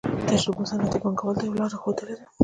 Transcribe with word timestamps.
تجربو 0.29 0.69
صنعتي 0.69 0.97
پانګوالو 1.03 1.37
ته 1.39 1.43
یوه 1.45 1.57
لار 1.59 1.71
ښودلې 1.81 2.15
ده 2.19 2.25